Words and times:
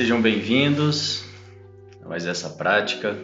Sejam 0.00 0.22
bem-vindos 0.22 1.26
a 2.02 2.08
mais 2.08 2.24
essa 2.24 2.48
prática. 2.48 3.14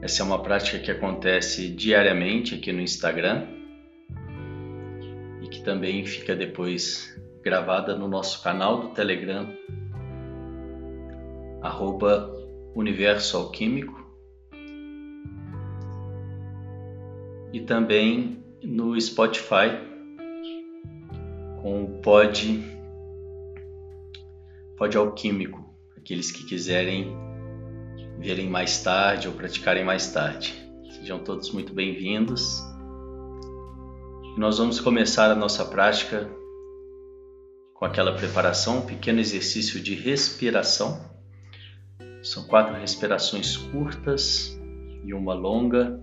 Essa 0.00 0.22
é 0.22 0.24
uma 0.24 0.42
prática 0.42 0.78
que 0.78 0.90
acontece 0.90 1.68
diariamente 1.68 2.54
aqui 2.54 2.72
no 2.72 2.80
Instagram 2.80 3.48
e 5.42 5.48
que 5.48 5.62
também 5.62 6.06
fica 6.06 6.34
depois 6.34 7.14
gravada 7.42 7.94
no 7.94 8.08
nosso 8.08 8.42
canal 8.42 8.80
do 8.80 8.88
Telegram, 8.94 9.46
arroba 11.60 12.34
Universo 12.74 13.36
Alquímico, 13.36 14.10
e 17.52 17.60
também 17.60 18.42
no 18.64 18.98
Spotify 18.98 19.68
com 21.60 21.84
o 21.84 22.00
Pod, 22.00 22.75
Pod 24.76 24.94
Alquímico, 24.94 25.74
aqueles 25.96 26.30
que 26.30 26.44
quiserem 26.44 27.16
verem 28.18 28.46
mais 28.46 28.82
tarde 28.82 29.26
ou 29.26 29.32
praticarem 29.32 29.82
mais 29.82 30.12
tarde. 30.12 30.54
Sejam 30.90 31.18
todos 31.18 31.50
muito 31.50 31.72
bem-vindos. 31.72 32.60
Nós 34.36 34.58
vamos 34.58 34.78
começar 34.78 35.30
a 35.30 35.34
nossa 35.34 35.64
prática 35.64 36.28
com 37.72 37.86
aquela 37.86 38.14
preparação, 38.16 38.80
um 38.80 38.82
pequeno 38.82 39.18
exercício 39.18 39.80
de 39.80 39.94
respiração. 39.94 41.00
São 42.22 42.46
quatro 42.46 42.74
respirações 42.74 43.56
curtas 43.56 44.60
e 45.06 45.14
uma 45.14 45.32
longa 45.32 45.98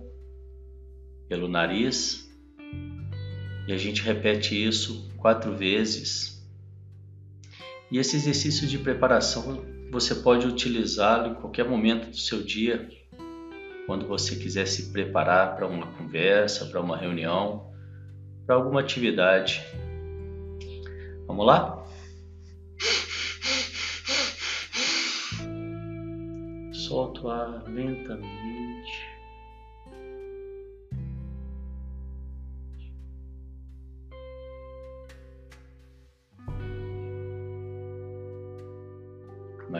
pelo 1.28 1.46
nariz. 1.46 2.28
E 3.68 3.72
a 3.72 3.76
gente 3.76 4.02
repete 4.02 4.60
isso 4.60 5.08
quatro 5.16 5.54
vezes. 5.54 6.33
E 7.90 7.98
esse 7.98 8.16
exercício 8.16 8.66
de 8.66 8.78
preparação 8.78 9.64
você 9.90 10.14
pode 10.14 10.46
utilizá-lo 10.46 11.32
em 11.32 11.34
qualquer 11.34 11.68
momento 11.68 12.10
do 12.10 12.16
seu 12.16 12.42
dia, 12.42 12.88
quando 13.86 14.06
você 14.06 14.36
quiser 14.36 14.66
se 14.66 14.90
preparar 14.90 15.54
para 15.54 15.66
uma 15.66 15.86
conversa, 15.88 16.66
para 16.66 16.80
uma 16.80 16.96
reunião, 16.96 17.70
para 18.46 18.56
alguma 18.56 18.80
atividade 18.80 19.62
Vamos 21.26 21.46
lá? 21.46 21.84
Solta 26.72 27.20
o 27.22 27.30
ar 27.30 27.64
lentamente. 27.66 29.03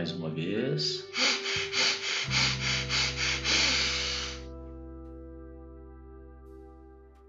Mais 0.04 0.12
uma 0.12 0.28
vez. 0.28 1.08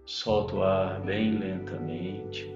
Solta 0.06 0.56
o 0.56 0.62
ar 0.62 1.00
bem 1.00 1.40
lentamente. 1.40 2.54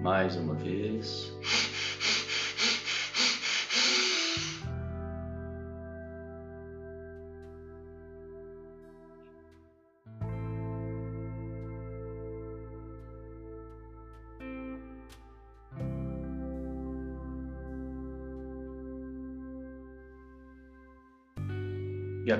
mais 0.00 0.36
uma 0.36 0.54
vez. 0.54 1.36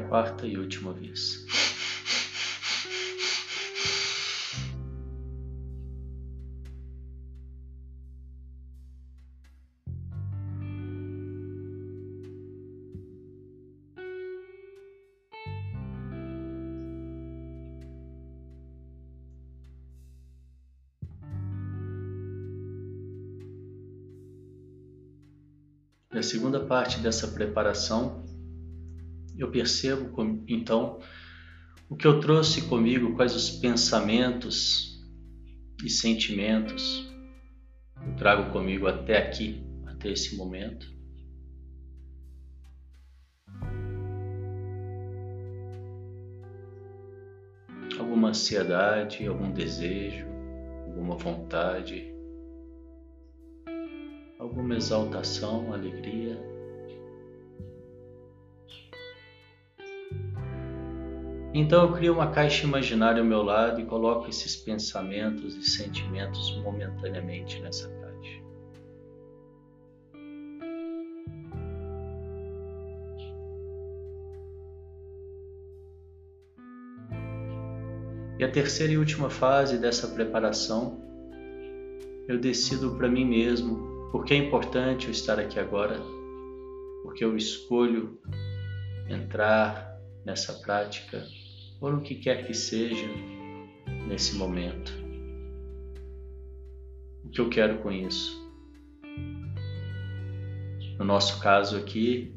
Quarta 0.08 0.46
e 0.46 0.56
última 0.56 0.92
vez. 0.92 1.46
Na 26.10 26.22
segunda 26.22 26.58
parte 26.58 26.98
dessa 26.98 27.28
preparação, 27.28 28.28
eu 29.38 29.50
percebo 29.50 30.15
então 30.47 31.00
o 31.88 31.97
que 31.97 32.06
eu 32.06 32.21
trouxe 32.21 32.62
comigo, 32.62 33.15
quais 33.15 33.34
os 33.34 33.50
pensamentos 33.50 34.99
e 35.82 35.88
sentimentos 35.88 37.09
eu 38.06 38.15
trago 38.16 38.53
comigo 38.53 38.87
até 38.87 39.19
aqui, 39.19 39.62
até 39.87 40.10
esse 40.10 40.37
momento. 40.37 40.87
Alguma 47.99 48.28
ansiedade, 48.28 49.26
algum 49.26 49.50
desejo, 49.50 50.26
alguma 50.87 51.16
vontade 51.16 52.19
alguma 54.38 54.76
exaltação, 54.76 55.72
alegria. 55.72 56.38
Então 61.58 61.82
eu 61.82 61.92
crio 61.92 62.12
uma 62.12 62.30
caixa 62.30 62.64
imaginária 62.64 63.20
ao 63.20 63.26
meu 63.26 63.42
lado 63.42 63.80
e 63.80 63.84
coloco 63.84 64.28
esses 64.30 64.54
pensamentos 64.54 65.56
e 65.56 65.69
sentimentos 65.69 66.56
momentaneamente 66.62 67.60
nessa 67.60 67.88
caixa. 67.88 68.41
E 78.38 78.44
a 78.44 78.49
terceira 78.49 78.93
e 78.93 78.96
última 78.96 79.28
fase 79.28 79.78
dessa 79.78 80.06
preparação, 80.06 81.02
eu 82.28 82.38
decido 82.38 82.94
para 82.94 83.08
mim 83.08 83.25
mesmo 83.25 84.08
porque 84.12 84.32
é 84.32 84.37
importante 84.37 85.06
eu 85.06 85.11
estar 85.11 85.40
aqui 85.40 85.58
agora? 85.58 86.00
Porque 87.02 87.25
eu 87.25 87.37
escolho 87.37 88.16
entrar 89.08 89.99
nessa 90.25 90.52
prática 90.52 91.26
ou 91.80 91.92
no 91.92 92.00
que 92.00 92.14
quer 92.14 92.46
que 92.46 92.54
seja 92.54 93.06
nesse 94.06 94.36
momento. 94.36 94.92
O 97.25 97.28
que 97.28 97.40
eu 97.40 97.48
quero 97.48 97.78
com 97.78 97.92
isso? 97.92 98.46
No 100.98 101.04
nosso 101.04 101.40
caso 101.40 101.76
aqui, 101.76 102.34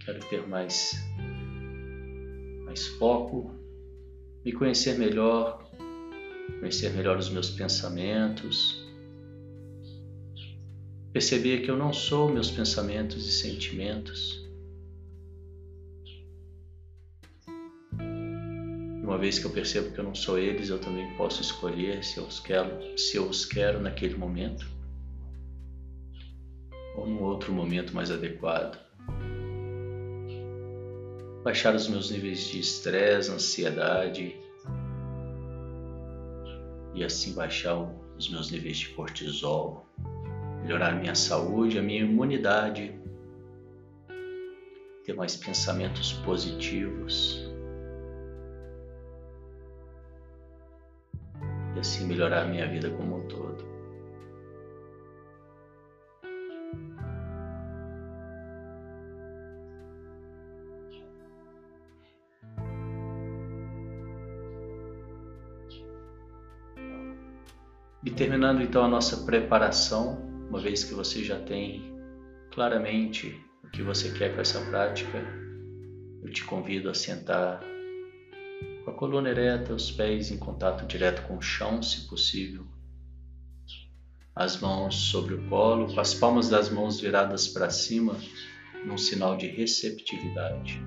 quero 0.00 0.20
ter 0.28 0.46
mais 0.46 0.92
mais 2.64 2.88
foco, 2.88 3.54
me 4.44 4.52
conhecer 4.52 4.98
melhor, 4.98 5.70
conhecer 6.58 6.92
melhor 6.92 7.16
os 7.18 7.28
meus 7.28 7.50
pensamentos, 7.50 8.84
perceber 11.12 11.60
que 11.60 11.70
eu 11.70 11.76
não 11.76 11.92
sou 11.92 12.28
meus 12.28 12.50
pensamentos 12.50 13.28
e 13.28 13.30
sentimentos. 13.30 14.43
Uma 19.04 19.18
vez 19.18 19.38
que 19.38 19.44
eu 19.44 19.50
percebo 19.50 19.92
que 19.92 19.98
eu 19.98 20.04
não 20.04 20.14
sou 20.14 20.38
eles, 20.38 20.70
eu 20.70 20.78
também 20.78 21.14
posso 21.18 21.42
escolher 21.42 22.02
se 22.02 22.16
eu 22.16 22.24
os 22.24 22.40
quero, 22.40 22.98
se 22.98 23.18
eu 23.18 23.28
os 23.28 23.44
quero 23.44 23.78
naquele 23.78 24.16
momento 24.16 24.66
ou 26.96 27.06
num 27.06 27.22
outro 27.22 27.52
momento 27.52 27.94
mais 27.94 28.10
adequado. 28.10 28.78
Baixar 31.44 31.74
os 31.74 31.86
meus 31.86 32.10
níveis 32.10 32.48
de 32.48 32.60
estresse, 32.60 33.30
ansiedade 33.30 34.34
e 36.94 37.04
assim 37.04 37.34
baixar 37.34 37.76
os 38.16 38.30
meus 38.30 38.50
níveis 38.50 38.78
de 38.78 38.88
cortisol 38.88 39.86
melhorar 40.62 40.94
a 40.94 40.96
minha 40.96 41.14
saúde, 41.14 41.78
a 41.78 41.82
minha 41.82 42.00
imunidade, 42.00 42.98
ter 45.04 45.12
mais 45.12 45.36
pensamentos 45.36 46.14
positivos 46.24 47.43
e 51.74 51.80
assim 51.80 52.06
melhorar 52.06 52.42
a 52.42 52.46
minha 52.46 52.68
vida 52.68 52.90
como 52.90 53.18
um 53.18 53.28
todo. 53.28 53.74
E 68.04 68.10
terminando 68.10 68.60
então 68.60 68.84
a 68.84 68.88
nossa 68.88 69.24
preparação, 69.24 70.18
uma 70.50 70.60
vez 70.60 70.84
que 70.84 70.92
você 70.92 71.24
já 71.24 71.40
tem 71.40 71.94
claramente 72.52 73.34
o 73.64 73.70
que 73.70 73.82
você 73.82 74.10
quer 74.12 74.34
com 74.34 74.42
essa 74.42 74.60
prática, 74.66 75.24
eu 76.22 76.30
te 76.30 76.44
convido 76.44 76.90
a 76.90 76.94
sentar 76.94 77.73
com 78.84 78.90
a 78.90 78.94
coluna 78.94 79.30
ereta, 79.30 79.72
os 79.72 79.90
pés 79.90 80.30
em 80.30 80.36
contato 80.36 80.86
direto 80.86 81.26
com 81.26 81.38
o 81.38 81.42
chão, 81.42 81.82
se 81.82 82.06
possível. 82.06 82.66
As 84.36 84.60
mãos 84.60 84.94
sobre 84.94 85.34
o 85.34 85.48
colo, 85.48 85.92
com 85.94 86.00
as 86.00 86.12
palmas 86.12 86.48
das 86.48 86.68
mãos 86.68 87.00
viradas 87.00 87.48
para 87.48 87.70
cima, 87.70 88.16
num 88.84 88.98
sinal 88.98 89.36
de 89.36 89.46
receptividade. 89.46 90.82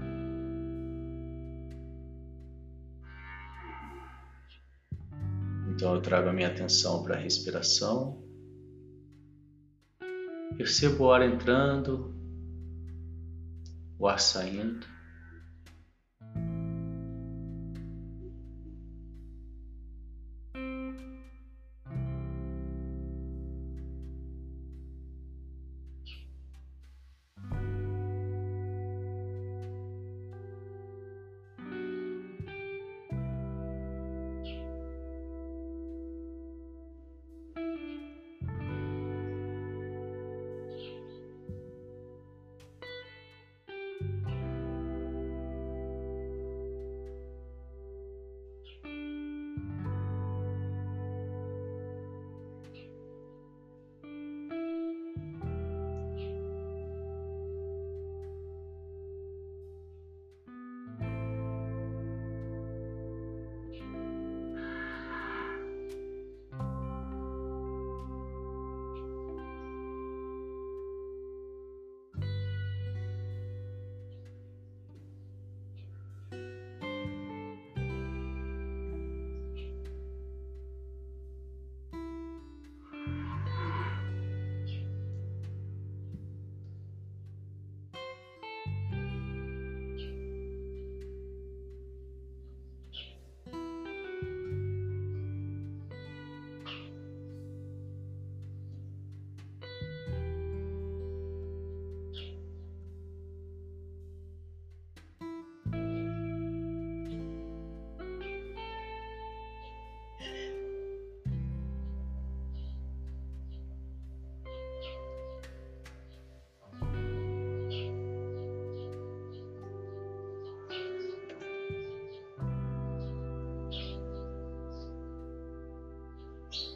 Então 5.73 5.95
eu 5.95 6.01
trago 6.01 6.29
a 6.29 6.33
minha 6.33 6.49
atenção 6.49 7.03
para 7.03 7.15
a 7.15 7.19
respiração. 7.19 8.21
Percebo 10.57 11.05
o 11.05 11.11
ar 11.11 11.21
entrando, 11.21 12.15
o 13.97 14.07
ar 14.07 14.19
saindo. 14.19 14.96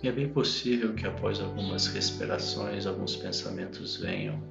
E 0.04 0.08
é 0.08 0.12
bem 0.12 0.28
possível 0.30 0.96
que 0.96 1.06
após 1.06 1.40
algumas 1.40 1.86
respirações, 1.86 2.88
alguns 2.88 3.16
pensamentos 3.16 3.98
venham. 3.98 4.42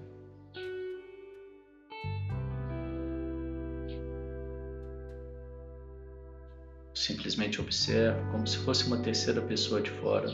Simplesmente 6.95 7.61
observe 7.61 8.21
como 8.31 8.47
se 8.47 8.59
fosse 8.59 8.87
uma 8.87 8.99
terceira 8.99 9.43
pessoa 9.43 9.81
de 9.81 9.91
fora. 9.91 10.29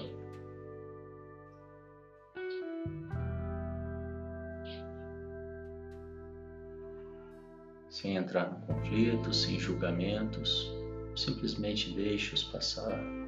Sem 7.88 8.16
entrar 8.16 8.50
no 8.50 8.60
conflito, 8.66 9.32
sem 9.32 9.58
julgamentos, 9.58 10.70
simplesmente 11.16 11.94
deixe-os 11.94 12.44
passar 12.44 13.25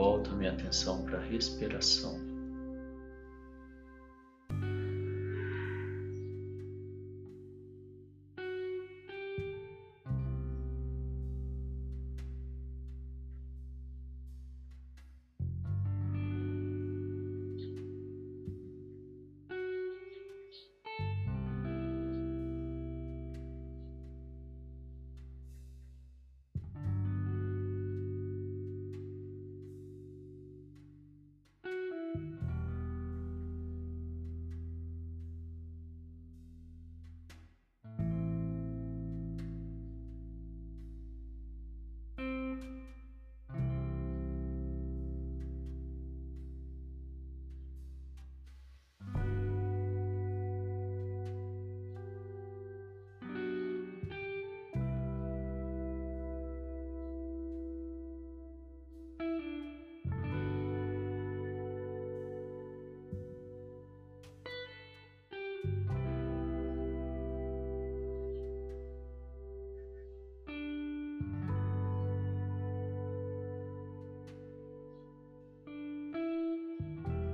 volto 0.00 0.34
minha 0.34 0.50
atenção 0.50 1.02
para 1.02 1.18
a 1.18 1.22
respiração. 1.22 2.29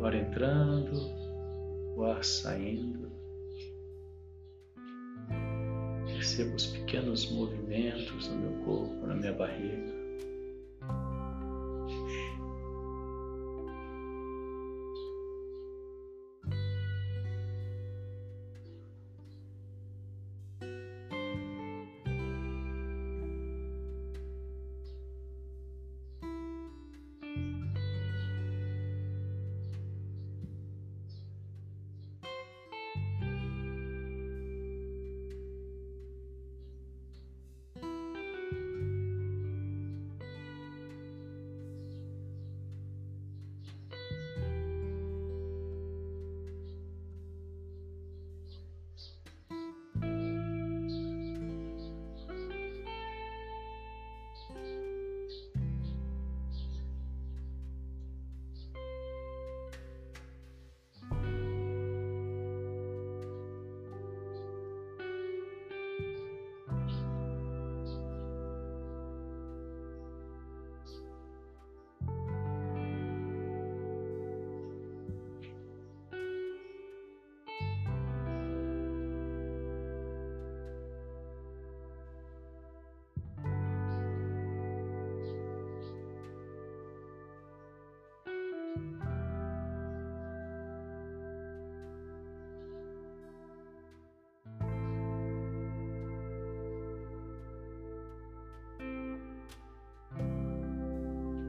Ar 0.07 0.15
entrando, 0.15 1.11
o 1.97 2.05
ar 2.05 2.25
saindo. 2.25 3.11
Percebo 6.07 6.55
os 6.55 6.67
pequenos 6.67 7.31
movimentos 7.31 8.29
no 8.29 8.37
meu 8.37 8.65
corpo, 8.65 9.07
na 9.07 9.15
minha 9.15 9.33
barriga. 9.33 10.06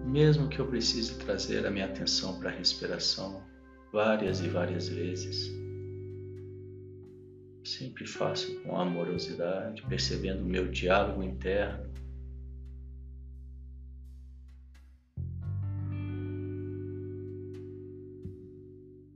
Mesmo 0.07 0.47
que 0.47 0.59
eu 0.59 0.67
precise 0.67 1.17
trazer 1.19 1.65
a 1.65 1.71
minha 1.71 1.85
atenção 1.85 2.39
para 2.39 2.49
a 2.49 2.53
respiração 2.53 3.43
várias 3.91 4.39
e 4.39 4.47
várias 4.47 4.87
vezes, 4.87 5.51
sempre 7.63 8.07
faço 8.07 8.57
com 8.61 8.79
amorosidade, 8.79 9.83
percebendo 9.83 10.43
o 10.43 10.45
meu 10.45 10.69
diálogo 10.69 11.21
interno. 11.21 11.87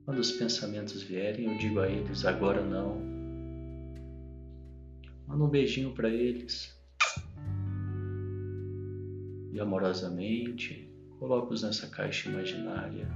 Quando 0.03 0.19
os 0.19 0.31
pensamentos 0.33 1.01
vierem, 1.03 1.45
eu 1.45 1.57
digo 1.57 1.79
a 1.79 1.87
eles: 1.87 2.25
agora 2.25 2.61
não. 2.61 2.99
Manda 5.25 5.45
um 5.45 5.49
beijinho 5.49 5.93
para 5.93 6.09
eles 6.09 6.80
e 9.51 9.59
amorosamente 9.59 10.89
coloco-os 11.19 11.63
nessa 11.63 11.87
caixa 11.87 12.29
imaginária 12.29 13.07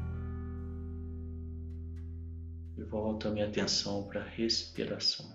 e 2.78 2.84
volto 2.84 3.28
a 3.28 3.32
minha 3.32 3.48
atenção 3.48 4.04
para 4.04 4.22
a 4.22 4.28
respiração. 4.28 5.26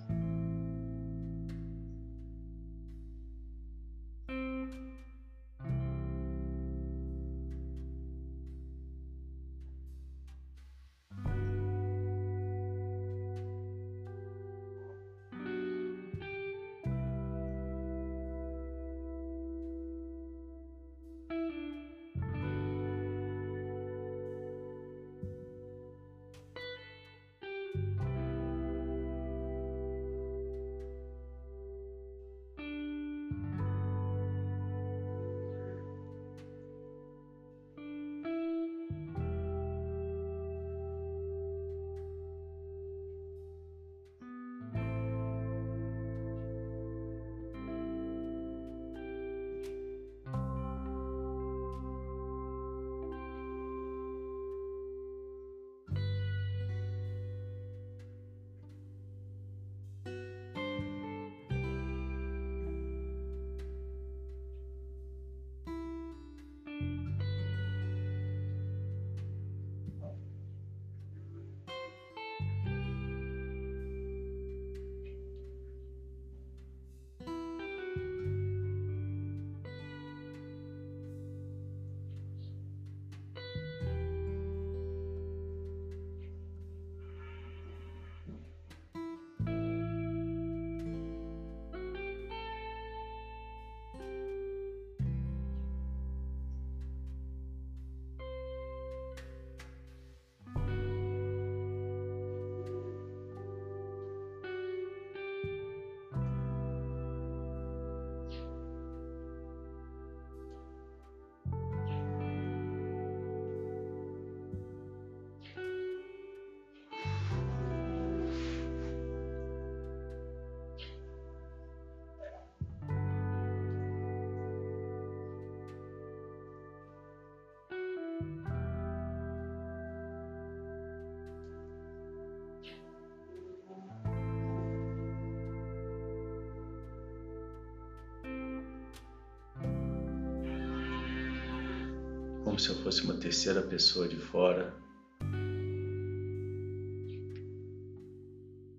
Como 142.51 142.59
se 142.59 142.71
eu 142.71 142.75
fosse 142.83 143.05
uma 143.05 143.15
terceira 143.15 143.63
pessoa 143.63 144.09
de 144.09 144.17
fora. 144.17 144.75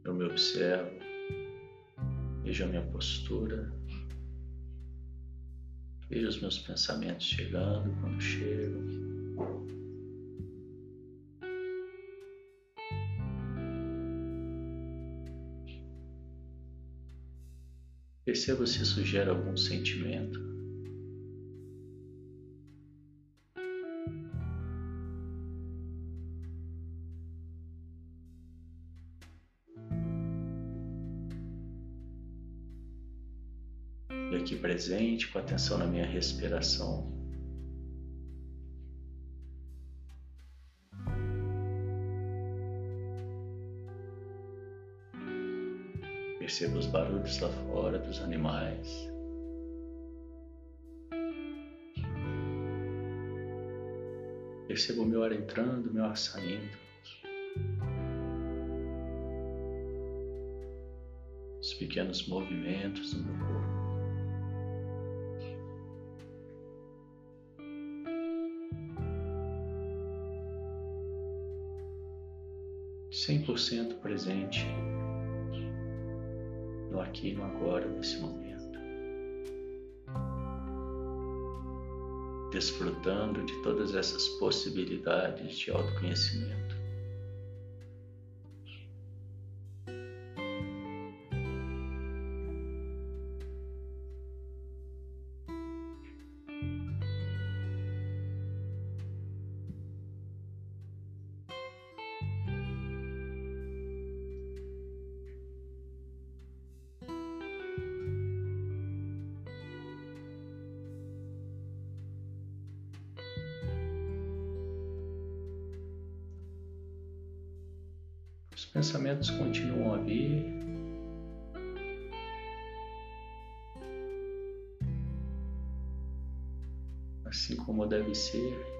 Eu 0.04 0.14
me 0.14 0.26
observo, 0.26 0.92
vejo 2.44 2.66
a 2.66 2.68
minha 2.68 2.82
postura, 2.88 3.72
vejo 6.10 6.28
os 6.28 6.42
meus 6.42 6.60
pensamentos 6.60 7.28
chegando 7.28 7.90
quando 8.02 8.22
chegam. 8.22 8.82
Perceba 18.26 18.68
se 18.68 18.82
isso 18.82 19.02
gera 19.06 19.32
algum 19.32 19.56
sentimento. 19.56 20.51
Presente, 34.82 35.28
com 35.28 35.38
atenção 35.38 35.78
na 35.78 35.86
minha 35.86 36.06
respiração. 36.08 37.08
Perceba 46.40 46.80
os 46.80 46.88
barulhos 46.88 47.40
lá 47.40 47.50
fora 47.50 48.00
dos 48.00 48.20
animais. 48.22 49.08
Perceba 54.68 55.04
o 55.04 55.06
meu 55.06 55.24
ar 55.24 55.32
entrando, 55.32 55.92
o 55.92 55.94
meu 55.94 56.06
ar 56.06 56.18
saindo. 56.18 56.76
Os 61.60 61.74
pequenos 61.76 62.28
movimentos 62.28 63.14
do 63.14 63.24
meu 63.24 63.46
corpo. 63.46 63.61
Cem 73.12 73.42
por 73.42 73.60
cento 73.60 73.96
presente 73.96 74.66
no 76.90 77.02
aqui 77.02 77.30
e 77.30 77.34
no 77.34 77.44
agora, 77.44 77.86
nesse 77.86 78.18
momento, 78.20 78.80
desfrutando 82.52 83.44
de 83.46 83.54
todas 83.64 83.94
essas 83.96 84.30
possibilidades 84.40 85.58
de 85.58 85.72
autoconhecimento. 85.72 86.71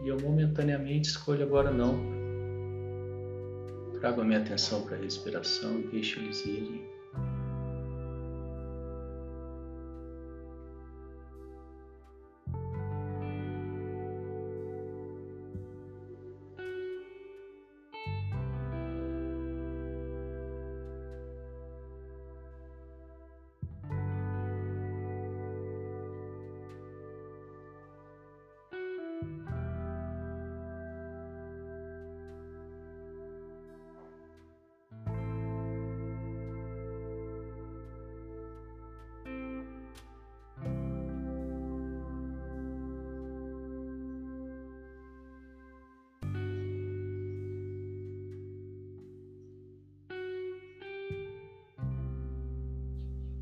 E 0.04 0.08
eu 0.08 0.20
momentaneamente 0.20 1.10
escolho 1.10 1.44
agora 1.44 1.72
não. 1.72 2.00
Trago 4.00 4.22
a 4.22 4.24
minha 4.24 4.40
atenção 4.40 4.84
para 4.84 4.98
a 4.98 5.00
respiração 5.00 5.80
e 5.80 5.88
deixo 5.88 6.20
eles 6.20 6.46
irem. 6.46 6.82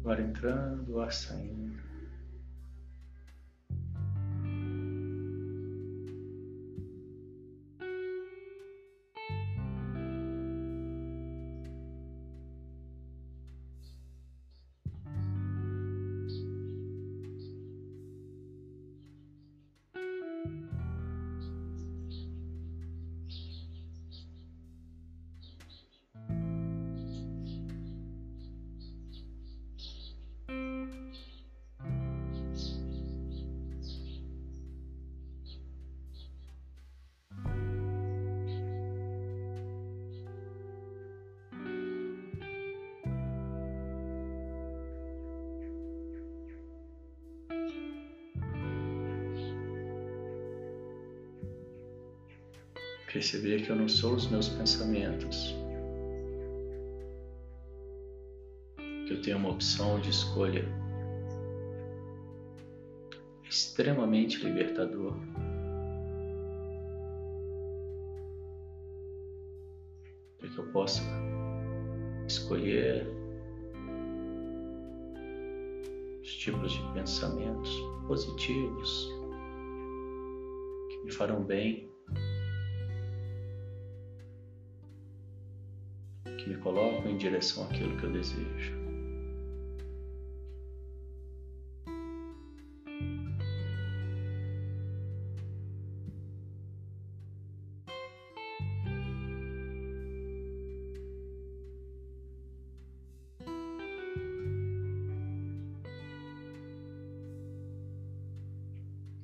Agora 0.09 0.23
entrando, 0.23 0.99
ar 0.99 1.13
saindo. 1.13 1.58
Perceber 53.11 53.63
que 53.63 53.71
eu 53.71 53.75
não 53.75 53.87
sou 53.87 54.13
os 54.13 54.27
meus 54.27 54.49
pensamentos, 54.49 55.55
que 58.77 59.13
eu 59.13 59.19
tenho 59.23 59.37
uma 59.37 59.49
opção 59.49 59.99
de 59.99 60.11
escolha 60.11 60.63
extremamente 63.49 64.43
libertador. 64.43 65.15
Para 70.37 70.49
que 70.49 70.57
eu 70.59 70.71
possa 70.71 71.01
escolher 72.27 73.07
os 76.21 76.35
tipos 76.35 76.73
de 76.73 76.93
pensamentos 76.93 77.75
positivos 78.05 79.09
que 80.91 81.05
me 81.05 81.11
farão 81.11 81.43
bem. 81.43 81.88
Me 86.59 86.63
colocam 86.63 87.09
em 87.09 87.17
direção 87.17 87.63
àquilo 87.63 87.95
que 87.97 88.03
eu 88.03 88.11
desejo. 88.11 88.77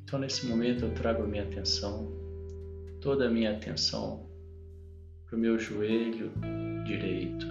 Então, 0.04 0.20
nesse 0.20 0.46
momento, 0.46 0.86
eu 0.86 0.94
trago 0.94 1.24
a 1.24 1.28
minha 1.28 1.44
atenção, 1.44 2.10
toda 3.02 3.28
a 3.28 3.30
minha 3.30 3.52
atenção, 3.52 4.26
para 5.26 5.36
o 5.36 5.40
meu 5.40 5.60
joelho 5.60 6.32
direito. 6.86 7.46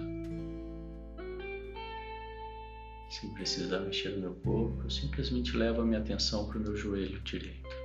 Sem 3.11 3.33
precisar 3.35 3.81
mexer 3.81 4.11
no 4.11 4.21
meu 4.21 4.35
corpo, 4.35 4.83
eu 4.85 4.91
simplesmente 4.91 5.57
levo 5.57 5.83
a 5.83 5.85
minha 5.85 6.01
atenção 6.01 6.47
para 6.49 6.59
o 6.59 6.61
meu 6.61 6.77
joelho 6.77 7.21
direito. 7.21 7.84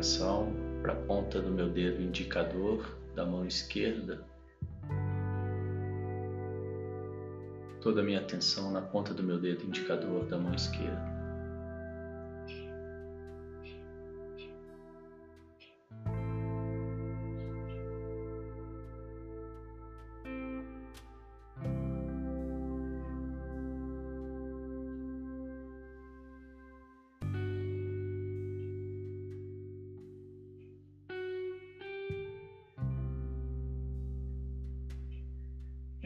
Atenção 0.00 0.50
para 0.80 0.94
a 0.94 0.96
ponta 0.96 1.42
do 1.42 1.50
meu 1.50 1.68
dedo 1.68 2.00
indicador 2.00 2.98
da 3.14 3.26
mão 3.26 3.44
esquerda. 3.44 4.24
Toda 7.82 8.00
a 8.00 8.02
minha 8.02 8.18
atenção 8.18 8.72
na 8.72 8.80
ponta 8.80 9.12
do 9.12 9.22
meu 9.22 9.38
dedo 9.38 9.66
indicador 9.66 10.24
da 10.24 10.38
mão 10.38 10.54
esquerda. 10.54 11.09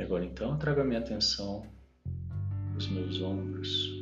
Agora 0.02 0.24
então 0.24 0.56
trago 0.58 0.80
a 0.80 0.84
minha 0.84 0.98
atenção 0.98 1.66
para 2.04 2.78
os 2.78 2.88
meus 2.88 3.20
ombros. 3.20 3.93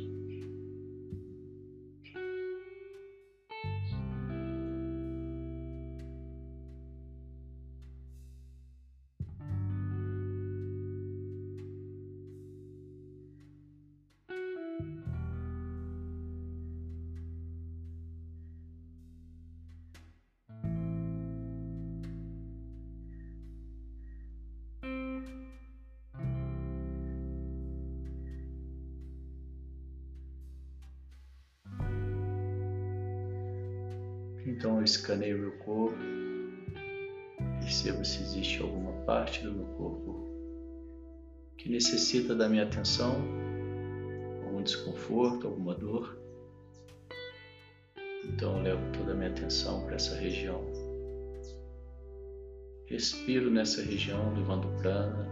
Escaneio 34.93 35.39
meu 35.39 35.51
corpo, 35.53 35.97
percebo 37.59 38.05
se 38.05 38.21
existe 38.21 38.61
alguma 38.61 38.91
parte 39.05 39.43
do 39.43 39.51
meu 39.51 39.65
corpo 39.75 40.31
que 41.57 41.69
necessita 41.69 42.35
da 42.35 42.47
minha 42.47 42.63
atenção, 42.63 43.15
algum 44.45 44.61
desconforto, 44.61 45.47
alguma 45.47 45.73
dor. 45.73 46.17
Então 48.25 48.57
eu 48.57 48.63
levo 48.63 48.91
toda 48.91 49.13
a 49.13 49.15
minha 49.15 49.29
atenção 49.29 49.83
para 49.85 49.95
essa 49.95 50.15
região. 50.15 50.61
respiro 52.87 53.49
nessa 53.49 53.81
região, 53.81 54.35
levando 54.35 54.67
prana, 54.79 55.27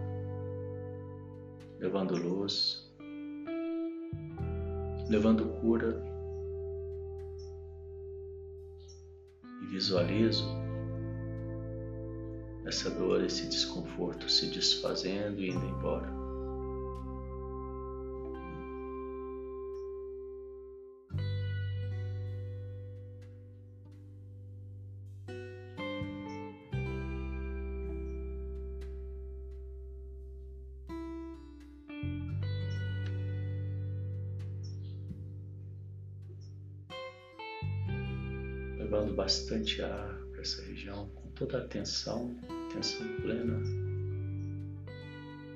levando 1.80 2.16
luz, 2.16 2.92
levando 5.10 5.46
cura. 5.60 6.11
Visualizo 9.72 10.46
essa 12.66 12.90
dor, 12.90 13.24
esse 13.24 13.48
desconforto 13.48 14.30
se 14.30 14.48
desfazendo 14.48 15.42
e 15.42 15.50
indo 15.50 15.66
embora. 15.66 16.21
Bastante 39.32 39.82
ar 39.82 40.20
para 40.30 40.42
essa 40.42 40.62
região, 40.64 41.08
com 41.16 41.30
toda 41.30 41.60
a 41.60 41.62
atenção, 41.62 42.36
atenção 42.70 43.08
plena. 43.22 43.62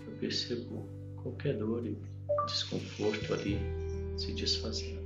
Eu 0.08 0.14
percebo 0.18 0.88
qualquer 1.22 1.58
dor 1.58 1.86
e 1.86 1.98
desconforto 2.48 3.34
ali 3.34 3.60
se 4.16 4.32
desfazendo. 4.32 5.05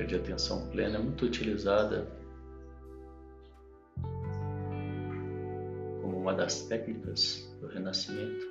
Prática 0.00 0.06
de 0.06 0.14
atenção 0.14 0.66
plena 0.70 0.96
é 0.96 1.02
muito 1.02 1.26
utilizada 1.26 2.10
como 6.00 6.16
uma 6.16 6.32
das 6.32 6.62
técnicas 6.62 7.54
do 7.60 7.66
renascimento. 7.68 8.48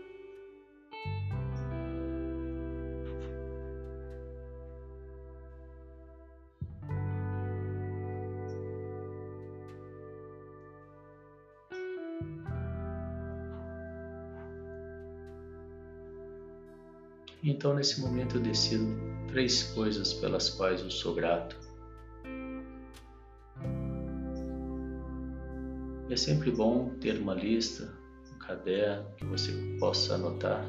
Então, 17.41 17.73
nesse 17.73 17.99
momento, 18.01 18.38
eu 18.38 18.41
decido 18.41 19.09
três 19.32 19.63
coisas 19.63 20.13
pelas 20.13 20.50
quais 20.50 20.82
eu 20.82 20.89
sou 20.89 21.13
grato. 21.13 21.56
E 26.10 26.13
é 26.13 26.18
sempre 26.18 26.52
bom 26.52 26.89
ter 27.00 27.20
uma 27.20 27.36
lista, 27.36 27.94
um 28.34 28.39
caderno 28.39 29.06
que 29.15 29.26
você 29.26 29.52
possa 29.80 30.15
anotar. 30.15 30.65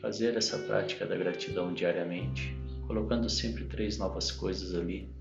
Fazer 0.00 0.36
essa 0.36 0.58
prática 0.58 1.04
da 1.04 1.16
gratidão 1.16 1.74
diariamente, 1.74 2.56
colocando 2.86 3.28
sempre 3.28 3.64
três 3.64 3.98
novas 3.98 4.30
coisas 4.30 4.74
ali. 4.74 5.12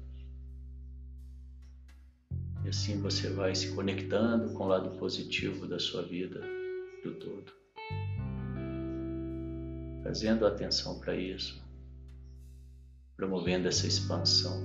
E 2.64 2.70
assim 2.70 3.02
você 3.02 3.30
vai 3.30 3.56
se 3.56 3.74
conectando 3.74 4.54
com 4.54 4.66
o 4.66 4.68
lado 4.68 4.98
positivo 5.00 5.68
da 5.68 5.80
sua 5.80 6.04
vida, 6.04 6.42
do 7.04 7.16
todo 7.16 7.60
trazendo 10.10 10.48
atenção 10.48 10.98
para 10.98 11.16
isso, 11.16 11.64
promovendo 13.16 13.68
essa 13.68 13.86
expansão. 13.86 14.60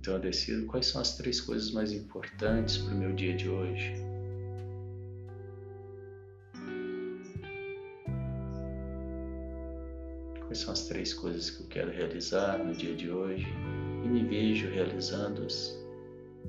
Então 0.00 0.14
eu 0.14 0.20
decido 0.20 0.66
quais 0.66 0.86
são 0.86 1.00
as 1.00 1.16
três 1.16 1.40
coisas 1.40 1.70
mais 1.70 1.92
importantes 1.92 2.76
para 2.78 2.92
o 2.92 2.98
meu 2.98 3.12
dia 3.12 3.36
de 3.36 3.48
hoje. 3.48 4.09
Quais 10.50 10.58
são 10.58 10.72
as 10.72 10.88
três 10.88 11.14
coisas 11.14 11.48
que 11.48 11.62
eu 11.62 11.66
quero 11.68 11.92
realizar 11.92 12.58
no 12.58 12.74
dia 12.74 12.92
de 12.92 13.08
hoje 13.08 13.46
e 14.04 14.08
me 14.08 14.24
vejo 14.24 14.68
realizando-as. 14.68 15.78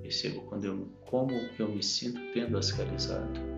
Percebo 0.01 0.41
quando 0.41 0.65
eu, 0.65 0.89
como 1.05 1.31
eu 1.59 1.69
me 1.69 1.83
sinto 1.83 2.19
tendo-as 2.33 2.71
realizado. 2.71 3.50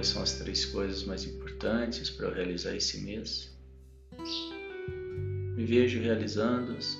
Quais 0.00 0.08
são 0.08 0.22
as 0.22 0.32
três 0.32 0.64
coisas 0.64 1.04
mais 1.04 1.26
importantes 1.26 2.08
para 2.08 2.28
eu 2.28 2.34
realizar 2.34 2.74
esse 2.74 3.02
mês. 3.02 3.50
Me 5.54 5.64
vejo 5.66 6.00
realizando-as. 6.00 6.98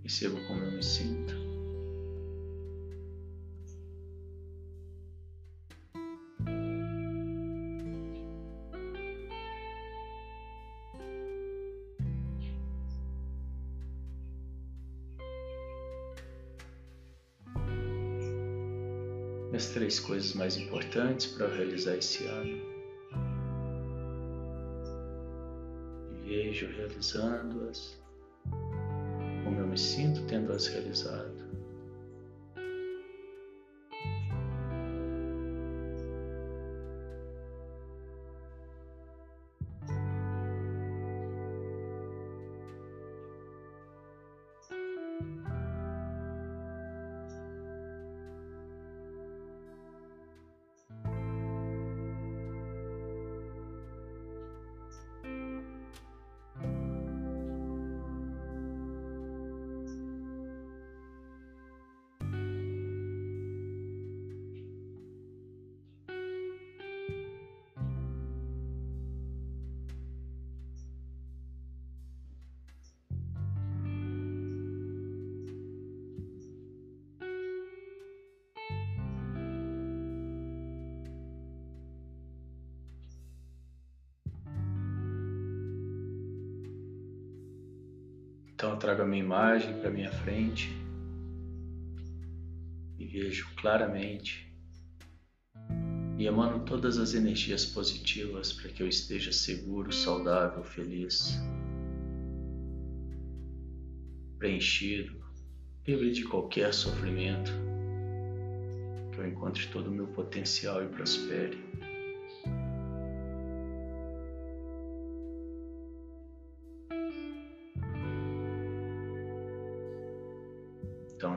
Percebo 0.00 0.40
como 0.46 0.64
eu 0.64 0.72
me 0.72 0.82
sinto. 0.82 1.47
As 19.58 19.70
três 19.70 19.98
coisas 19.98 20.34
mais 20.34 20.56
importantes 20.56 21.26
para 21.26 21.48
realizar 21.48 21.96
esse 21.96 22.24
ano. 22.26 22.62
Vejo 26.24 26.68
realizando-as, 26.76 28.00
como 29.42 29.58
eu 29.58 29.66
me 29.66 29.76
sinto 29.76 30.24
tendo-as 30.26 30.68
realizado. 30.68 31.47
Então 88.58 88.70
eu 88.70 88.76
trago 88.76 89.02
a 89.02 89.06
minha 89.06 89.22
imagem 89.22 89.72
para 89.78 89.88
minha 89.88 90.10
frente 90.10 90.68
e 92.98 93.06
vejo 93.06 93.48
claramente 93.54 94.52
e 96.18 96.26
emano 96.26 96.64
todas 96.64 96.98
as 96.98 97.14
energias 97.14 97.64
positivas 97.64 98.52
para 98.52 98.68
que 98.68 98.82
eu 98.82 98.88
esteja 98.88 99.30
seguro, 99.30 99.92
saudável, 99.92 100.64
feliz, 100.64 101.40
preenchido, 104.40 105.24
livre 105.86 106.10
de 106.10 106.24
qualquer 106.24 106.74
sofrimento, 106.74 107.52
que 109.12 109.20
eu 109.20 109.28
encontre 109.28 109.68
todo 109.68 109.86
o 109.86 109.92
meu 109.92 110.08
potencial 110.08 110.82
e 110.82 110.88
prospere. 110.88 111.67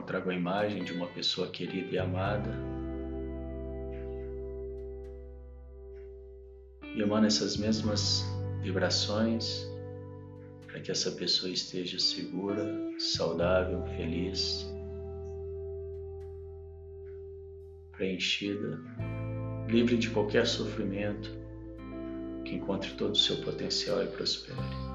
Trago 0.02 0.30
a 0.30 0.34
imagem 0.34 0.84
de 0.84 0.92
uma 0.92 1.06
pessoa 1.06 1.48
querida 1.48 1.94
e 1.94 1.98
amada. 1.98 2.50
E 6.94 7.00
emana 7.00 7.26
essas 7.26 7.56
mesmas 7.56 8.24
vibrações 8.60 9.66
para 10.66 10.80
que 10.80 10.90
essa 10.90 11.10
pessoa 11.12 11.50
esteja 11.52 11.98
segura, 11.98 12.64
saudável, 12.98 13.82
feliz, 13.96 14.66
preenchida, 17.92 18.80
livre 19.68 19.96
de 19.96 20.10
qualquer 20.10 20.46
sofrimento, 20.46 21.30
que 22.44 22.54
encontre 22.54 22.90
todo 22.94 23.12
o 23.12 23.16
seu 23.16 23.36
potencial 23.42 24.02
e 24.02 24.06
prospere. 24.06 24.91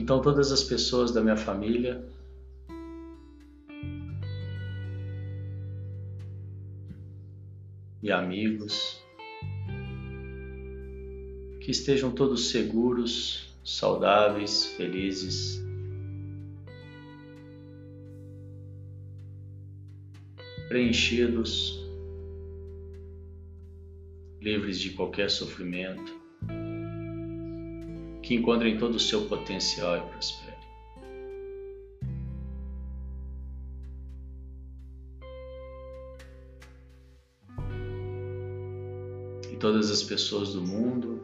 Então, 0.00 0.22
todas 0.22 0.50
as 0.50 0.64
pessoas 0.64 1.12
da 1.12 1.20
minha 1.20 1.36
família 1.36 2.02
e 8.02 8.10
amigos 8.10 8.98
que 11.60 11.70
estejam 11.70 12.10
todos 12.12 12.48
seguros, 12.48 13.54
saudáveis, 13.62 14.64
felizes. 14.64 15.62
Preenchidos, 20.66 21.78
livres 24.40 24.80
de 24.80 24.90
qualquer 24.92 25.28
sofrimento 25.28 26.19
que 28.30 28.36
encontrem 28.36 28.78
todo 28.78 28.94
o 28.94 29.00
seu 29.00 29.26
potencial 29.26 29.96
e 29.96 30.00
prosperem. 30.08 30.54
E 39.50 39.56
todas 39.56 39.90
as 39.90 40.04
pessoas 40.04 40.52
do 40.52 40.62
mundo 40.62 41.20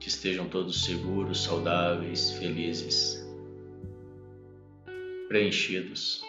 que 0.00 0.08
estejam 0.08 0.48
todos 0.48 0.82
seguros, 0.82 1.44
saudáveis, 1.44 2.32
felizes, 2.32 3.24
preenchidos 5.28 6.20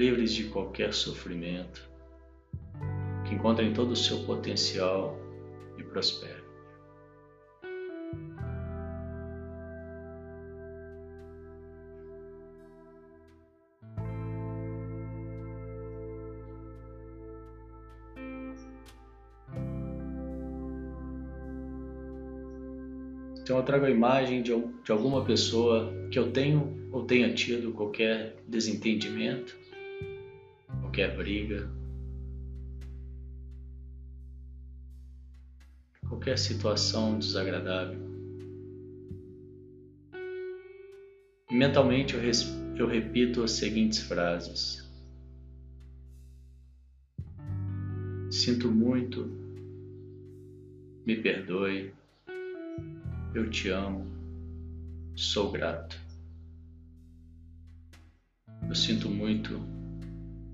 livres 0.00 0.32
de 0.32 0.44
qualquer 0.44 0.94
sofrimento, 0.94 1.86
que 3.28 3.34
encontrem 3.34 3.74
todo 3.74 3.90
o 3.90 3.96
seu 3.96 4.24
potencial 4.24 5.14
e 5.76 5.82
prosperem. 5.82 6.40
Então 23.42 23.58
eu 23.58 23.64
trago 23.64 23.84
a 23.84 23.90
imagem 23.90 24.42
de, 24.42 24.52
de 24.82 24.92
alguma 24.92 25.26
pessoa 25.26 25.92
que 26.10 26.18
eu 26.18 26.32
tenho 26.32 26.88
ou 26.90 27.04
tenha 27.04 27.34
tido 27.34 27.72
qualquer 27.72 28.36
desentendimento 28.48 29.60
qualquer 30.90 31.16
briga, 31.16 31.70
qualquer 36.08 36.36
situação 36.36 37.16
desagradável. 37.16 38.00
Mentalmente 41.48 42.16
eu, 42.16 42.22
eu 42.76 42.88
repito 42.88 43.44
as 43.44 43.52
seguintes 43.52 44.00
frases: 44.00 44.90
Sinto 48.28 48.68
muito, 48.68 49.26
me 51.06 51.22
perdoe, 51.22 51.94
eu 53.32 53.48
te 53.48 53.68
amo, 53.68 54.08
sou 55.14 55.52
grato. 55.52 55.96
Eu 58.68 58.74
sinto 58.74 59.08
muito, 59.08 59.79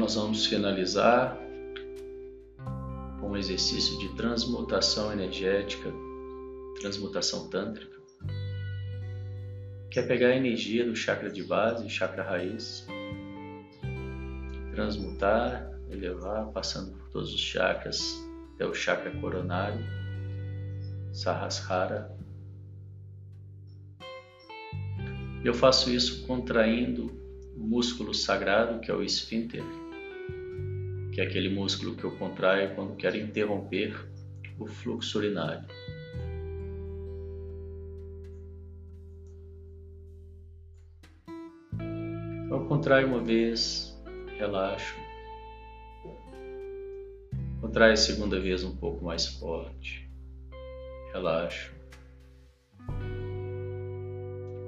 Nós 0.00 0.14
vamos 0.14 0.46
finalizar 0.46 1.36
com 3.20 3.32
um 3.32 3.36
exercício 3.36 3.98
de 3.98 4.08
transmutação 4.16 5.12
energética, 5.12 5.92
transmutação 6.80 7.50
tântrica, 7.50 8.00
que 9.90 9.98
é 9.98 10.02
pegar 10.02 10.28
a 10.28 10.36
energia 10.36 10.86
do 10.86 10.96
chakra 10.96 11.30
de 11.30 11.44
base, 11.44 11.86
chakra 11.90 12.22
raiz, 12.22 12.86
transmutar, 14.70 15.70
elevar, 15.90 16.46
passando 16.46 16.92
por 16.92 17.10
todos 17.10 17.34
os 17.34 17.40
chakras 17.40 18.24
até 18.54 18.64
o 18.64 18.72
chakra 18.72 19.10
coronário, 19.20 19.84
Sahasrara. 21.12 22.10
Eu 25.44 25.52
faço 25.52 25.90
isso 25.90 26.26
contraindo 26.26 27.08
o 27.54 27.60
músculo 27.60 28.14
sagrado, 28.14 28.80
que 28.80 28.90
é 28.90 28.94
o 28.94 29.02
esfíncter, 29.02 29.62
que 31.12 31.20
é 31.20 31.24
aquele 31.24 31.48
músculo 31.48 31.94
que 31.96 32.04
eu 32.04 32.16
contraio 32.16 32.74
quando 32.74 32.96
quero 32.96 33.16
interromper 33.16 33.94
o 34.58 34.66
fluxo 34.66 35.18
urinário. 35.18 35.64
Eu 42.50 42.64
contraio 42.66 43.06
uma 43.06 43.22
vez, 43.22 43.96
relaxo. 44.38 44.94
Contrai 47.60 47.92
a 47.92 47.96
segunda 47.96 48.40
vez 48.40 48.64
um 48.64 48.74
pouco 48.76 49.04
mais 49.04 49.26
forte, 49.26 50.10
relaxo. 51.12 51.72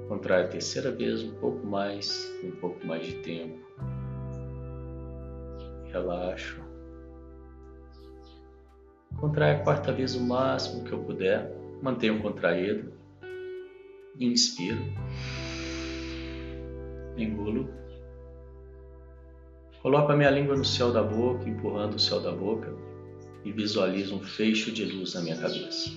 Contrai 0.07 0.43
a 0.43 0.47
terceira 0.47 0.91
vez 0.91 1.23
um 1.23 1.33
pouco 1.35 1.65
mais, 1.65 2.31
um 2.43 2.51
pouco 2.51 2.85
mais 2.85 3.05
de 3.05 3.15
tempo. 3.15 3.59
Relaxo. 5.93 6.59
Contrai 9.15 9.51
a 9.51 9.59
quarta 9.63 9.91
vez 9.91 10.15
o 10.15 10.21
máximo 10.21 10.83
que 10.83 10.91
eu 10.91 11.03
puder, 11.03 11.55
mantenho 11.83 12.19
contraído. 12.19 12.91
Inspiro. 14.19 14.81
Engulo. 17.15 17.69
Coloco 19.83 20.11
a 20.11 20.17
minha 20.17 20.31
língua 20.31 20.55
no 20.55 20.65
céu 20.65 20.91
da 20.91 21.03
boca, 21.03 21.47
empurrando 21.47 21.93
o 21.93 21.99
céu 21.99 22.19
da 22.19 22.31
boca 22.31 22.73
e 23.45 23.51
visualizo 23.51 24.15
um 24.15 24.23
fecho 24.23 24.71
de 24.71 24.85
luz 24.85 25.13
na 25.13 25.21
minha 25.21 25.37
cabeça. 25.37 25.91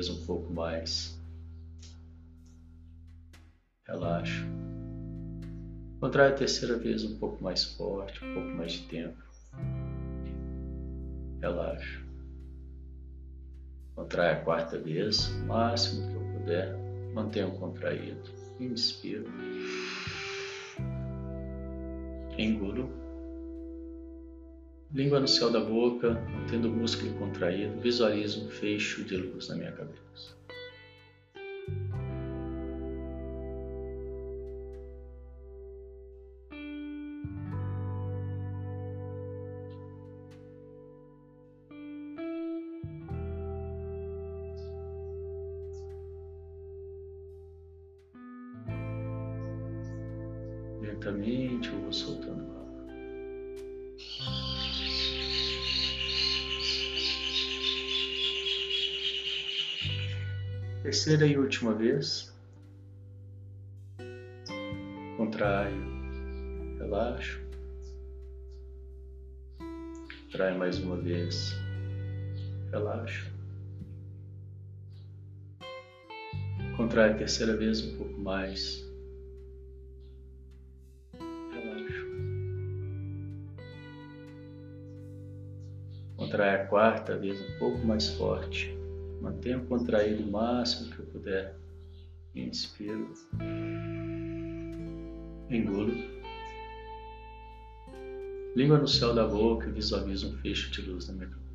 Vez 0.00 0.08
um 0.08 0.24
pouco 0.24 0.50
mais. 0.52 1.20
Relaxa. 3.86 4.46
Contrai 6.00 6.30
a 6.30 6.34
terceira 6.34 6.78
vez 6.78 7.04
um 7.04 7.18
pouco 7.18 7.42
mais 7.44 7.64
forte, 7.64 8.24
um 8.24 8.34
pouco 8.34 8.48
mais 8.48 8.72
de 8.72 8.82
tempo. 8.88 9.22
Relaxa. 11.42 12.00
Contrai 13.94 14.32
a 14.32 14.40
quarta 14.42 14.78
vez, 14.78 15.28
o 15.28 15.46
máximo 15.46 16.08
que 16.08 16.14
eu 16.14 16.38
puder. 16.38 16.78
Mantenho 17.12 17.50
contraído. 17.58 18.30
Inspiro. 18.58 19.26
Engulo. 22.38 22.88
Língua 24.92 25.20
no 25.20 25.28
céu 25.28 25.52
da 25.52 25.60
boca, 25.60 26.14
mantendo 26.32 26.68
o 26.68 26.72
músculo 26.72 27.14
contraído. 27.14 27.80
Visualizo 27.80 28.44
um 28.44 28.48
fecho 28.48 29.04
de 29.04 29.16
luz 29.16 29.48
na 29.48 29.54
minha 29.54 29.70
cabeça. 29.70 30.39
Última 61.60 61.74
vez. 61.74 62.34
Contraio, 65.18 65.76
relaxo. 66.78 67.38
Contrai 70.24 70.56
mais 70.56 70.78
uma 70.78 70.96
vez, 70.96 71.52
relaxo. 72.70 73.30
Contrai 76.78 77.10
a 77.10 77.14
terceira 77.14 77.54
vez 77.54 77.84
um 77.84 77.96
pouco 77.98 78.18
mais. 78.18 78.88
Contrai 86.16 86.62
a 86.62 86.66
quarta 86.66 87.18
vez 87.18 87.40
um 87.40 87.58
pouco 87.58 87.78
mais 87.78 88.08
forte. 88.10 88.79
Mantenho 89.20 89.66
contraído 89.66 90.22
o 90.22 90.30
máximo 90.30 90.90
que 90.90 90.98
eu 90.98 91.06
puder. 91.06 91.56
Inspiro. 92.34 93.12
Engulo. 95.50 95.92
Língua 98.56 98.78
no 98.78 98.88
céu 98.88 99.14
da 99.14 99.26
boca 99.26 99.68
e 99.68 99.72
visualizo 99.72 100.28
um 100.28 100.38
fecho 100.38 100.70
de 100.70 100.82
luz 100.82 101.06
na 101.08 101.14
minha 101.14 101.28
cabeça. 101.28 101.49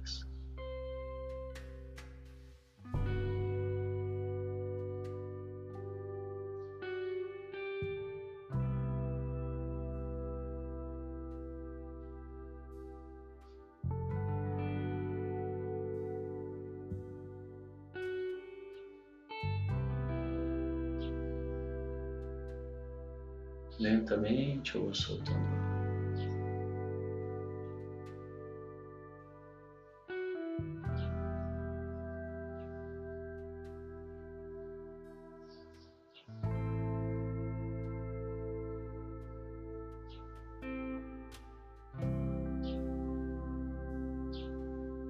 Vou 24.76 24.94
soltando. 24.94 25.66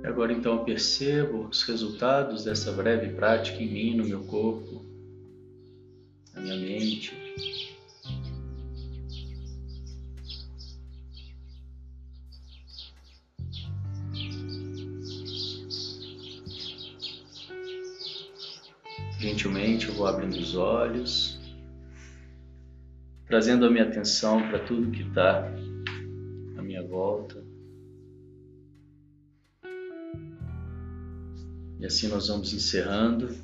Agora 0.03 0.31
então 0.31 0.63
percebo 0.63 1.47
os 1.49 1.63
resultados 1.63 2.43
dessa 2.43 2.71
breve 2.71 3.13
prática 3.15 3.61
em 3.61 3.67
mim, 3.67 3.95
no 3.97 4.05
meu 4.05 4.23
corpo, 4.23 4.85
na 6.33 6.41
minha 6.41 6.57
mente. 6.57 7.74
Gentilmente 19.25 19.87
eu 19.87 19.95
vou 19.95 20.05
abrindo 20.05 20.35
os 20.35 20.55
olhos, 20.55 21.39
trazendo 23.25 23.65
a 23.65 23.71
minha 23.71 23.83
atenção 23.83 24.39
para 24.49 24.59
tudo 24.59 24.91
que 24.91 25.01
está 25.01 25.51
à 26.55 26.61
minha 26.61 26.83
volta. 26.83 27.43
E 31.79 31.85
assim 31.87 32.07
nós 32.07 32.27
vamos 32.27 32.53
encerrando. 32.53 33.35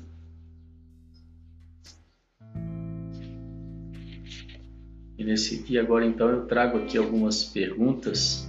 E, 5.18 5.24
nesse, 5.24 5.64
e 5.68 5.76
agora 5.80 6.06
então 6.06 6.28
eu 6.28 6.46
trago 6.46 6.78
aqui 6.78 6.96
algumas 6.96 7.42
perguntas 7.42 8.48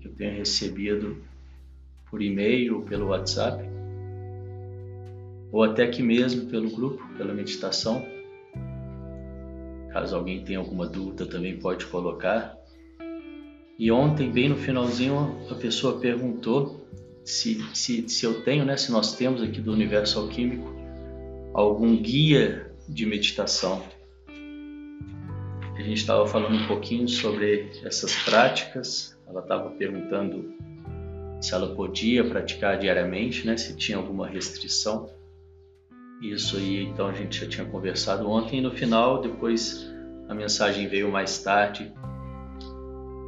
que 0.00 0.08
eu 0.08 0.14
tenho 0.16 0.36
recebido 0.36 1.22
por 2.10 2.20
e-mail 2.20 2.78
ou 2.78 2.82
pelo 2.82 3.10
WhatsApp 3.10 3.65
ou 5.56 5.62
até 5.62 5.84
aqui 5.84 6.02
mesmo 6.02 6.50
pelo 6.50 6.68
grupo, 6.68 7.02
pela 7.16 7.32
meditação. 7.32 8.06
Caso 9.90 10.14
alguém 10.14 10.44
tenha 10.44 10.58
alguma 10.58 10.86
dúvida, 10.86 11.24
também 11.24 11.58
pode 11.58 11.86
colocar. 11.86 12.58
E 13.78 13.90
ontem, 13.90 14.30
bem 14.30 14.50
no 14.50 14.56
finalzinho, 14.56 15.34
a 15.50 15.54
pessoa 15.54 15.98
perguntou 15.98 16.86
se, 17.24 17.58
se, 17.72 18.06
se 18.06 18.26
eu 18.26 18.42
tenho, 18.44 18.66
né, 18.66 18.76
se 18.76 18.92
nós 18.92 19.16
temos 19.16 19.42
aqui 19.42 19.58
do 19.62 19.72
Universo 19.72 20.18
Alquímico, 20.18 20.76
algum 21.54 21.96
guia 21.96 22.70
de 22.86 23.06
meditação. 23.06 23.82
A 24.28 25.80
gente 25.80 26.00
estava 26.00 26.26
falando 26.26 26.54
um 26.54 26.66
pouquinho 26.66 27.08
sobre 27.08 27.70
essas 27.82 28.14
práticas. 28.24 29.18
Ela 29.26 29.40
estava 29.40 29.70
perguntando 29.70 30.52
se 31.40 31.54
ela 31.54 31.74
podia 31.74 32.28
praticar 32.28 32.78
diariamente, 32.78 33.46
né, 33.46 33.56
se 33.56 33.74
tinha 33.74 33.96
alguma 33.96 34.28
restrição. 34.28 35.08
Isso 36.20 36.56
aí, 36.56 36.84
então 36.84 37.08
a 37.08 37.12
gente 37.12 37.40
já 37.40 37.48
tinha 37.48 37.66
conversado 37.66 38.28
ontem 38.28 38.58
e 38.58 38.62
no 38.62 38.70
final, 38.70 39.20
depois 39.20 39.86
a 40.28 40.34
mensagem 40.34 40.88
veio 40.88 41.10
mais 41.10 41.38
tarde 41.38 41.92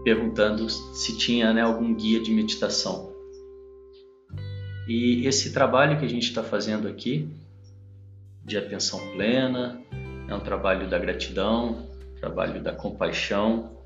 perguntando 0.04 0.68
se 0.70 1.18
tinha 1.18 1.52
né, 1.52 1.60
algum 1.60 1.94
guia 1.94 2.20
de 2.22 2.32
meditação. 2.32 3.12
E 4.88 5.26
esse 5.26 5.52
trabalho 5.52 5.98
que 5.98 6.04
a 6.06 6.08
gente 6.08 6.28
está 6.28 6.42
fazendo 6.42 6.88
aqui, 6.88 7.28
de 8.42 8.56
atenção 8.56 8.98
plena, 9.12 9.78
é 10.26 10.34
um 10.34 10.40
trabalho 10.40 10.88
da 10.88 10.98
gratidão, 10.98 11.86
trabalho 12.18 12.62
da 12.62 12.72
compaixão, 12.72 13.76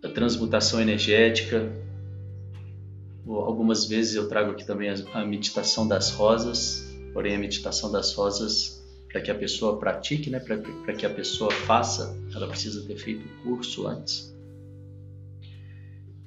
da 0.00 0.08
transmutação 0.08 0.80
energética. 0.80 1.70
Algumas 3.26 3.84
vezes 3.86 4.14
eu 4.14 4.26
trago 4.26 4.52
aqui 4.52 4.66
também 4.66 4.88
a 5.12 5.24
meditação 5.24 5.86
das 5.86 6.10
rosas, 6.12 6.83
porém 7.14 7.36
a 7.36 7.38
meditação 7.38 7.90
das 7.90 8.12
rosas 8.12 8.84
para 9.08 9.20
que 9.20 9.30
a 9.30 9.34
pessoa 9.34 9.78
pratique, 9.78 10.28
né, 10.28 10.40
para 10.40 10.92
que 10.92 11.06
a 11.06 11.10
pessoa 11.10 11.50
faça, 11.52 12.18
ela 12.34 12.48
precisa 12.48 12.84
ter 12.84 12.96
feito 12.96 13.24
o 13.24 13.42
curso 13.44 13.86
antes. 13.86 14.36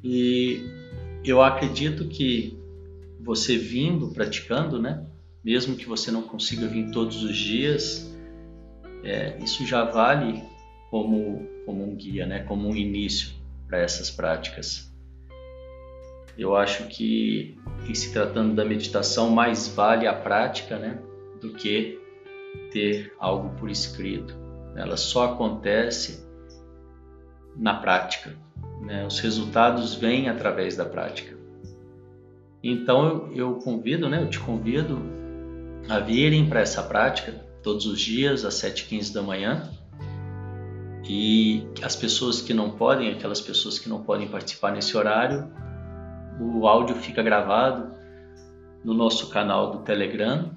E 0.01 0.61
eu 1.25 1.41
acredito 1.41 2.07
que 2.07 2.57
você 3.19 3.57
vindo 3.57 4.07
praticando, 4.11 4.81
né, 4.81 5.05
mesmo 5.43 5.75
que 5.75 5.85
você 5.85 6.09
não 6.09 6.21
consiga 6.21 6.65
vir 6.65 6.89
todos 6.91 7.23
os 7.23 7.35
dias, 7.35 8.09
é, 9.03 9.37
isso 9.43 9.65
já 9.65 9.83
vale 9.83 10.41
como, 10.89 11.45
como 11.65 11.83
um 11.83 11.93
guia, 11.93 12.25
né, 12.25 12.43
como 12.43 12.69
um 12.69 12.75
início 12.75 13.31
para 13.67 13.79
essas 13.79 14.09
práticas. 14.09 14.89
Eu 16.37 16.55
acho 16.55 16.87
que, 16.87 17.57
em 17.87 17.93
se 17.95 18.13
tratando 18.13 18.53
da 18.53 18.63
meditação, 18.63 19.31
mais 19.31 19.67
vale 19.67 20.05
a 20.05 20.13
prática 20.13 20.77
né, 20.77 20.99
do 21.41 21.53
que 21.53 21.99
ter 22.71 23.13
algo 23.19 23.49
por 23.57 23.69
escrito. 23.69 24.35
Ela 24.75 24.97
só 24.97 25.33
acontece 25.33 26.27
na 27.55 27.75
prática. 27.75 28.35
Né? 28.81 29.05
Os 29.05 29.19
resultados 29.19 29.95
vêm 29.95 30.29
através 30.29 30.75
da 30.75 30.85
prática. 30.85 31.35
Então 32.63 33.31
eu, 33.33 33.55
convido, 33.55 34.09
né, 34.09 34.21
eu 34.21 34.29
te 34.29 34.39
convido 34.39 34.99
a 35.89 35.99
virem 35.99 36.47
para 36.47 36.59
essa 36.59 36.83
prática 36.83 37.33
todos 37.63 37.85
os 37.85 37.99
dias 37.99 38.45
às 38.45 38.55
7h15 38.55 39.13
da 39.13 39.21
manhã. 39.21 39.71
E 41.09 41.65
as 41.81 41.95
pessoas 41.95 42.41
que 42.41 42.53
não 42.53 42.71
podem, 42.71 43.13
aquelas 43.13 43.39
pessoas 43.39 43.79
que 43.79 43.87
não 43.87 44.03
podem 44.03 44.27
participar 44.27 44.71
nesse 44.71 44.97
horário, 44.97 45.49
o 46.39 46.67
áudio 46.67 46.95
fica 46.95 47.23
gravado 47.23 47.95
no 48.83 48.93
nosso 48.93 49.29
canal 49.29 49.71
do 49.71 49.79
Telegram. 49.79 50.51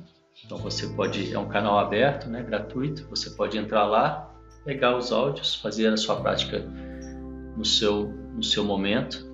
Então 0.45 0.59
você 0.59 0.87
pode, 0.89 1.33
é 1.33 1.39
um 1.39 1.49
canal 1.49 1.79
aberto, 1.79 2.29
né, 2.29 2.43
gratuito. 2.43 3.07
Você 3.11 3.31
pode 3.31 3.59
entrar 3.59 3.85
lá, 3.85 4.35
pegar 4.65 4.97
os 4.97 5.13
áudios, 5.13 5.55
fazer 5.55 5.93
a 5.93 5.97
sua 5.97 6.17
prática 6.17 6.61
no 7.57 7.65
seu 7.65 8.09
no 8.35 8.43
seu 8.43 8.65
momento. 8.65 9.29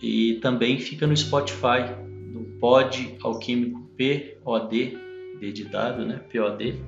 E 0.00 0.34
também 0.42 0.78
fica 0.78 1.06
no 1.06 1.16
Spotify, 1.16 1.94
no 2.32 2.58
Pod 2.58 3.16
Alquímico 3.22 3.82
POD, 3.96 4.98
D 5.38 5.52
de 5.52 5.64
dado, 5.64 6.04
né? 6.04 6.18
POD, 6.32 6.82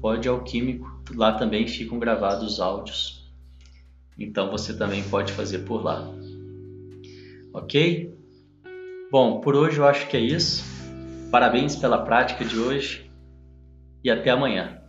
Pod 0.00 0.28
Alquímico. 0.28 1.00
Lá 1.14 1.32
também 1.32 1.66
ficam 1.66 1.98
gravados 1.98 2.54
os 2.54 2.60
áudios. 2.60 3.32
Então 4.18 4.50
você 4.50 4.76
também 4.76 5.02
pode 5.04 5.32
fazer 5.32 5.60
por 5.60 5.82
lá. 5.82 6.06
Ok? 7.52 8.14
Bom, 9.10 9.40
por 9.40 9.56
hoje 9.56 9.78
eu 9.78 9.86
acho 9.86 10.08
que 10.08 10.16
é 10.16 10.20
isso. 10.20 10.64
Parabéns 11.30 11.76
pela 11.76 12.04
prática 12.04 12.44
de 12.44 12.58
hoje 12.58 13.10
e 14.04 14.10
até 14.10 14.30
amanhã. 14.30 14.79